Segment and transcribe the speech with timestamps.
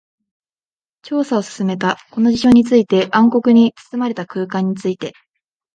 [1.03, 1.97] 調査を進めた。
[2.09, 5.13] この事象について、暗黒に包まれた空間について。